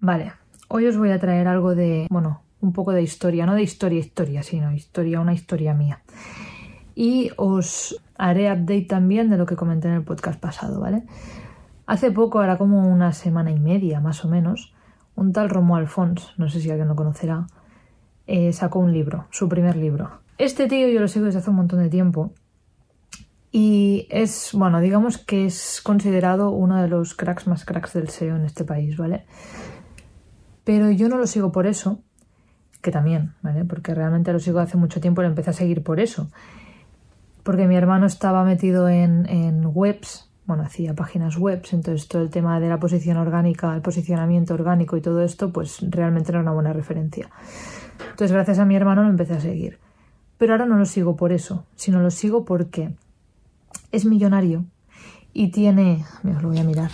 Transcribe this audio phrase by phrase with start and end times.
[0.00, 0.32] Vale,
[0.68, 3.98] hoy os voy a traer algo de, bueno, un poco de historia, no de historia,
[3.98, 6.00] historia, sino historia, una historia mía.
[6.94, 11.02] Y os haré update también de lo que comenté en el podcast pasado, ¿vale?
[11.86, 14.72] Hace poco, ahora como una semana y media más o menos,
[15.16, 17.46] un tal Romo Alfons, no sé si alguien lo conocerá,
[18.26, 20.20] eh, sacó un libro, su primer libro.
[20.38, 22.32] Este tío yo lo sigo desde hace un montón de tiempo
[23.52, 28.36] y es, bueno, digamos que es considerado uno de los cracks más cracks del SEO
[28.36, 29.26] en este país, ¿vale?
[30.70, 31.98] Pero yo no lo sigo por eso,
[32.80, 33.64] que también, ¿vale?
[33.64, 36.30] Porque realmente lo sigo hace mucho tiempo lo empecé a seguir por eso.
[37.42, 42.30] Porque mi hermano estaba metido en, en webs, bueno, hacía páginas webs, entonces todo el
[42.30, 46.52] tema de la posición orgánica, el posicionamiento orgánico y todo esto, pues realmente era una
[46.52, 47.28] buena referencia.
[48.02, 49.80] Entonces, gracias a mi hermano lo empecé a seguir.
[50.38, 52.94] Pero ahora no lo sigo por eso, sino lo sigo porque
[53.90, 54.66] es millonario
[55.32, 56.92] y tiene, me lo voy a mirar,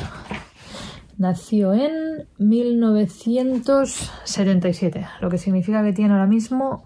[1.19, 6.85] nació en 1977, lo que significa que tiene ahora mismo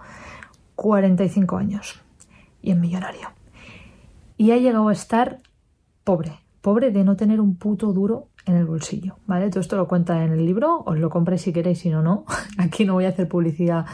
[0.77, 2.01] 45 años
[2.63, 3.29] y es millonario.
[4.37, 5.39] Y ha llegado a estar
[6.05, 9.51] pobre, pobre de no tener un puto duro en el bolsillo, ¿vale?
[9.51, 12.25] Todo esto lo cuenta en el libro, os lo compréis si queréis, si no, no.
[12.59, 13.87] Aquí no voy a hacer publicidad,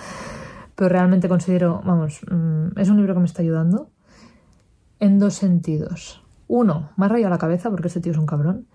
[0.74, 3.90] pero realmente considero, vamos, mm, es un libro que me está ayudando
[5.00, 6.22] en dos sentidos.
[6.48, 8.66] Uno, me ha rayado la cabeza porque este tío es un cabrón.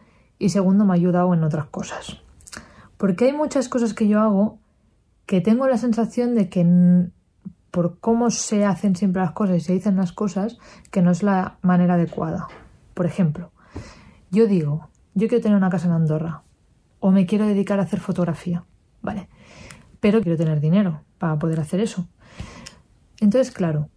[0.41, 2.17] Y segundo, me ha ayudado en otras cosas.
[2.97, 4.57] Porque hay muchas cosas que yo hago
[5.27, 6.65] que tengo la sensación de que
[7.69, 10.57] por cómo se hacen siempre las cosas y se dicen las cosas,
[10.89, 12.47] que no es la manera adecuada.
[12.95, 13.51] Por ejemplo,
[14.31, 16.41] yo digo, yo quiero tener una casa en Andorra
[16.99, 18.65] o me quiero dedicar a hacer fotografía,
[19.03, 19.29] ¿vale?
[19.99, 22.07] Pero quiero tener dinero para poder hacer eso.
[23.19, 23.89] Entonces, claro,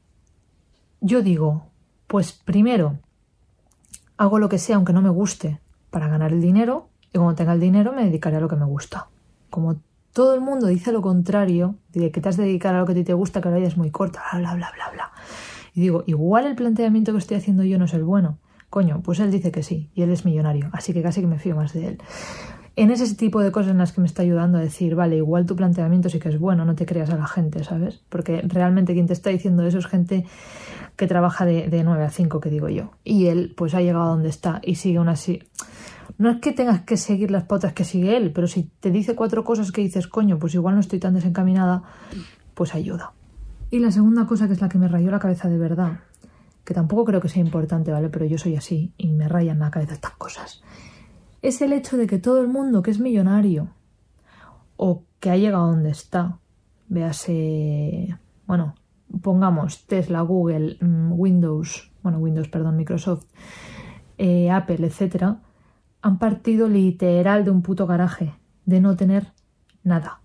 [1.01, 1.71] yo digo,
[2.07, 2.99] pues primero
[4.19, 5.64] hago lo que sea aunque no me guste
[5.95, 8.65] para ganar el dinero y cuando tenga el dinero me dedicaré a lo que me
[8.65, 9.07] gusta.
[9.49, 9.77] Como
[10.13, 12.91] todo el mundo dice lo contrario, de que te has de dedicar a lo que
[12.91, 15.13] a ti te gusta, que la vida es muy corta, bla, bla, bla, bla.
[15.73, 18.39] Y digo, igual el planteamiento que estoy haciendo yo no es el bueno.
[18.71, 21.39] Coño, pues él dice que sí, y él es millonario, así que casi que me
[21.39, 21.99] fío más de él.
[22.75, 25.47] En ese tipo de cosas en las que me está ayudando a decir, vale, igual
[25.47, 28.03] tu planteamiento sí que es bueno, no te creas a la gente, ¿sabes?
[28.09, 30.27] Porque realmente quien te está diciendo eso es gente
[30.97, 32.91] que trabaja de, de 9 a 5, que digo yo.
[33.05, 35.41] Y él, pues ha llegado a donde está y sigue aún así.
[36.19, 39.15] No es que tengas que seguir las pautas que sigue él, pero si te dice
[39.15, 41.83] cuatro cosas que dices, coño, pues igual no estoy tan desencaminada,
[42.55, 43.13] pues ayuda.
[43.71, 46.01] Y la segunda cosa, que es la que me rayó la cabeza de verdad,
[46.65, 48.09] que tampoco creo que sea importante, ¿vale?
[48.09, 50.63] Pero yo soy así y me rayan la cabeza estas cosas.
[51.43, 53.69] Es el hecho de que todo el mundo que es millonario
[54.77, 56.39] o que ha llegado a donde está,
[56.89, 58.17] véase,
[58.47, 58.75] bueno,
[59.23, 63.27] pongamos Tesla, Google, mm, Windows, bueno, Windows, perdón, Microsoft,
[64.19, 65.41] eh, Apple, etcétera,
[66.05, 68.35] han partido literal de un puto garaje,
[68.67, 69.33] de no tener
[69.85, 70.21] nada.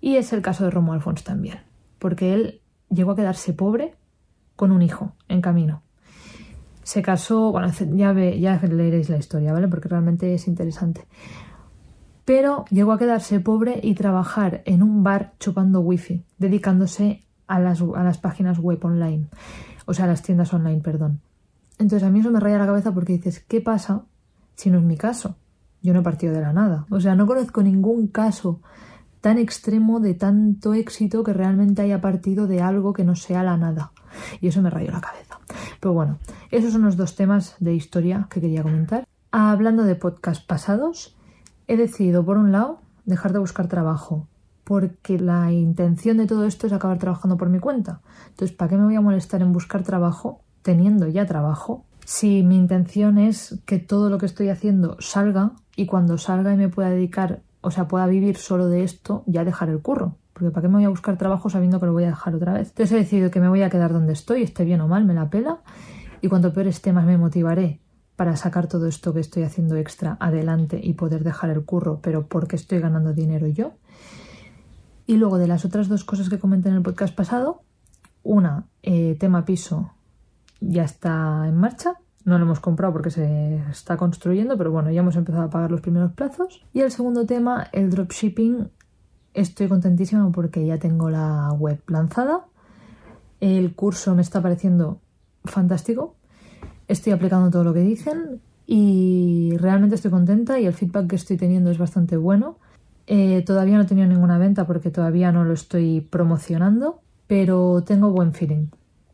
[0.00, 1.60] Y es el caso de Romo Alfons también,
[2.00, 3.94] porque él llegó a quedarse pobre
[4.56, 5.84] con un hijo en camino.
[6.82, 9.68] Se casó, bueno, ya, ve, ya leeréis la historia, ¿vale?
[9.68, 11.06] Porque realmente es interesante.
[12.24, 17.80] Pero llegó a quedarse pobre y trabajar en un bar chupando wifi, dedicándose a las,
[17.80, 19.28] a las páginas web online,
[19.86, 21.20] o sea, a las tiendas online, perdón.
[21.78, 24.06] Entonces a mí eso me raya la cabeza porque dices, ¿qué pasa
[24.60, 25.36] si no es mi caso?
[25.80, 26.84] Yo no he partido de la nada.
[26.90, 28.60] O sea, no conozco ningún caso
[29.22, 33.56] tan extremo de tanto éxito que realmente haya partido de algo que no sea la
[33.56, 33.92] nada.
[34.42, 35.38] Y eso me rayó la cabeza.
[35.80, 36.18] Pero bueno,
[36.50, 39.06] esos son los dos temas de historia que quería comentar.
[39.30, 41.16] Hablando de podcast pasados,
[41.66, 44.28] he decidido, por un lado, dejar de buscar trabajo,
[44.64, 48.02] porque la intención de todo esto es acabar trabajando por mi cuenta.
[48.28, 51.86] Entonces, ¿para qué me voy a molestar en buscar trabajo teniendo ya trabajo?
[52.12, 56.56] Si mi intención es que todo lo que estoy haciendo salga y cuando salga y
[56.56, 60.16] me pueda dedicar, o sea, pueda vivir solo de esto, ya dejar el curro.
[60.32, 62.52] Porque ¿para qué me voy a buscar trabajo sabiendo que lo voy a dejar otra
[62.52, 62.70] vez?
[62.70, 65.14] Entonces he decidido que me voy a quedar donde estoy, esté bien o mal, me
[65.14, 65.60] la pela.
[66.20, 67.78] Y cuanto peor esté, más me motivaré
[68.16, 72.26] para sacar todo esto que estoy haciendo extra adelante y poder dejar el curro, pero
[72.26, 73.74] porque estoy ganando dinero yo.
[75.06, 77.62] Y luego de las otras dos cosas que comenté en el podcast pasado,
[78.24, 79.92] una, eh, tema piso,
[80.60, 81.99] ya está en marcha.
[82.24, 85.70] No lo hemos comprado porque se está construyendo, pero bueno, ya hemos empezado a pagar
[85.70, 86.64] los primeros plazos.
[86.72, 88.68] Y el segundo tema, el dropshipping,
[89.32, 92.46] Estoy contentísima porque ya tengo la web lanzada.
[93.38, 95.00] El curso me está pareciendo
[95.44, 96.16] fantástico.
[96.88, 101.36] Estoy aplicando todo lo que dicen y realmente estoy contenta y el feedback que estoy
[101.36, 102.58] teniendo es bastante bueno.
[103.06, 108.10] Eh, todavía no he tenido ninguna venta porque todavía no lo estoy promocionando, pero tengo
[108.10, 108.66] buen feeling.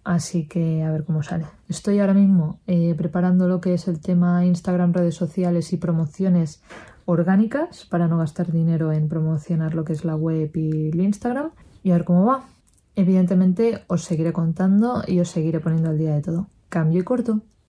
[0.06, 1.47] Así que a ver cómo sale.
[1.69, 6.62] Estoy ahora mismo eh, preparando lo que es el tema Instagram, redes sociales y promociones
[7.06, 11.50] orgánicas para no gastar dinero en promocionar lo que es la web y el Instagram
[11.82, 12.44] y a ver cómo va.
[12.94, 16.47] Evidentemente os seguiré contando y os seguiré poniendo al día de todo.
[16.69, 17.41] Cambio y corto.